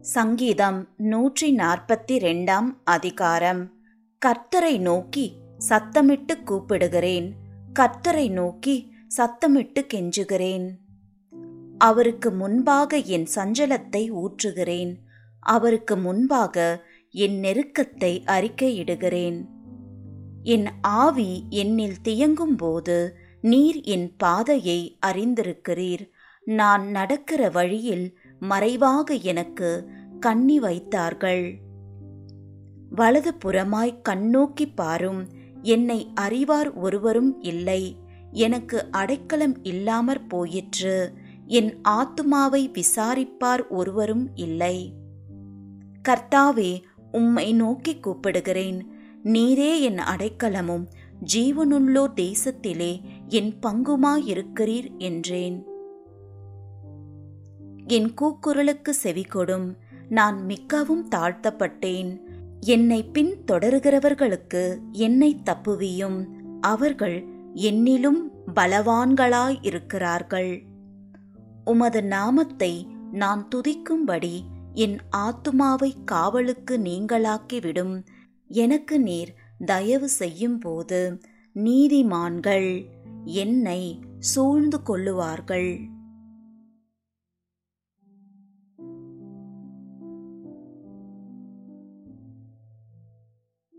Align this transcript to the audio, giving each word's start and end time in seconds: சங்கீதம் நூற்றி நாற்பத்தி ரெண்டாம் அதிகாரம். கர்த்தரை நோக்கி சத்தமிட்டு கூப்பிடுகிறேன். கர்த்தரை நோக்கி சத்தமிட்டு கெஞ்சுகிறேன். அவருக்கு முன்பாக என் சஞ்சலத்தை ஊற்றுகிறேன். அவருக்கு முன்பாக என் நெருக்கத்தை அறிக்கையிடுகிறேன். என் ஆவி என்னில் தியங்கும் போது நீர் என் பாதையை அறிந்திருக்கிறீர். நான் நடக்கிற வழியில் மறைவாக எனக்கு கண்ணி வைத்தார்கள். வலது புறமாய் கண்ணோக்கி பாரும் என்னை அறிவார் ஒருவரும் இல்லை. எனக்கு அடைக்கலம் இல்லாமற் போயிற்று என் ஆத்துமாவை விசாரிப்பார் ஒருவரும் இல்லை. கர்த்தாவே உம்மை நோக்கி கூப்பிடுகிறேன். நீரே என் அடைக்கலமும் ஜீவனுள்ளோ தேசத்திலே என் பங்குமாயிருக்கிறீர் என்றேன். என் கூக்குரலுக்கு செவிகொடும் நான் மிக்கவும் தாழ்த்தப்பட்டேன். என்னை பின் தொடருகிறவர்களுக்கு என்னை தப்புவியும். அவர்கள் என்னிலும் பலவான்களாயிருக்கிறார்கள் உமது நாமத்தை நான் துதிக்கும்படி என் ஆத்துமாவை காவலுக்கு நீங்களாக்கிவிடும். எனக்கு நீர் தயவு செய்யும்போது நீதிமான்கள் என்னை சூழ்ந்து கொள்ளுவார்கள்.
சங்கீதம் 0.00 0.88
நூற்றி 0.96 1.56
நாற்பத்தி 1.56 2.12
ரெண்டாம் 2.12 2.76
அதிகாரம். 2.84 3.72
கர்த்தரை 4.26 4.78
நோக்கி 4.78 5.36
சத்தமிட்டு 5.68 6.38
கூப்பிடுகிறேன். 6.46 7.30
கர்த்தரை 7.78 8.30
நோக்கி 8.30 8.92
சத்தமிட்டு 9.16 9.86
கெஞ்சுகிறேன். 9.94 10.70
அவருக்கு 11.78 12.30
முன்பாக 12.30 12.96
என் 12.96 13.26
சஞ்சலத்தை 13.34 14.10
ஊற்றுகிறேன். 14.10 14.94
அவருக்கு 15.40 15.96
முன்பாக 15.96 16.84
என் 17.10 17.40
நெருக்கத்தை 17.40 18.22
அறிக்கையிடுகிறேன். 18.26 19.44
என் 20.42 20.66
ஆவி 20.80 21.46
என்னில் 21.50 21.96
தியங்கும் 22.04 22.56
போது 22.56 23.16
நீர் 23.40 23.80
என் 23.80 24.16
பாதையை 24.16 24.98
அறிந்திருக்கிறீர். 25.06 26.10
நான் 26.44 26.88
நடக்கிற 26.88 27.48
வழியில் 27.48 28.19
மறைவாக 28.40 29.14
எனக்கு 29.14 29.90
கண்ணி 30.20 30.60
வைத்தார்கள். 30.60 31.58
வலது 32.90 33.34
புறமாய் 33.44 34.00
கண்ணோக்கி 34.08 34.72
பாரும் 34.74 35.26
என்னை 35.62 36.10
அறிவார் 36.14 36.74
ஒருவரும் 36.74 37.42
இல்லை. 37.42 37.96
எனக்கு 38.30 38.90
அடைக்கலம் 38.90 39.64
இல்லாமற் 39.64 40.28
போயிற்று 40.28 41.12
என் 41.46 41.80
ஆத்துமாவை 41.88 42.72
விசாரிப்பார் 42.72 43.68
ஒருவரும் 43.68 44.30
இல்லை. 44.34 44.94
கர்த்தாவே 46.08 46.82
உம்மை 47.12 47.52
நோக்கி 47.52 47.96
கூப்பிடுகிறேன். 47.96 48.80
நீரே 49.24 49.80
என் 49.80 49.98
அடைக்கலமும் 49.98 50.86
ஜீவனுள்ளோ 51.34 52.06
தேசத்திலே 52.16 53.00
என் 53.28 53.54
பங்குமாயிருக்கிறீர் 53.66 54.98
என்றேன். 54.98 55.69
என் 57.90 58.10
கூக்குரலுக்கு 58.20 58.92
செவிகொடும் 59.02 59.68
நான் 60.08 60.44
மிக்கவும் 60.44 61.08
தாழ்த்தப்பட்டேன். 61.14 62.10
என்னை 62.60 63.02
பின் 63.04 63.32
தொடருகிறவர்களுக்கு 63.52 64.62
என்னை 64.90 65.30
தப்புவியும். 65.44 66.18
அவர்கள் 66.60 67.18
என்னிலும் 67.54 68.20
பலவான்களாயிருக்கிறார்கள் 68.54 70.52
உமது 71.64 72.04
நாமத்தை 72.04 72.86
நான் 73.12 73.48
துதிக்கும்படி 73.54 74.34
என் 74.72 74.98
ஆத்துமாவை 75.16 75.90
காவலுக்கு 76.04 76.78
நீங்களாக்கிவிடும். 76.78 77.94
எனக்கு 78.48 79.00
நீர் 79.00 79.34
தயவு 79.64 80.08
செய்யும்போது 80.08 80.98
நீதிமான்கள் 81.54 82.68
என்னை 83.24 84.00
சூழ்ந்து 84.18 84.78
கொள்ளுவார்கள். 84.86 85.70